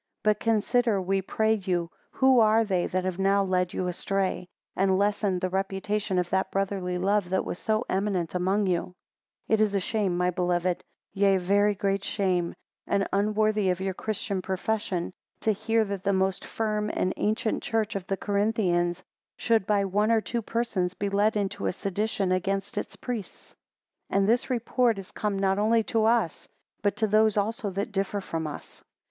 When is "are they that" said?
2.39-3.03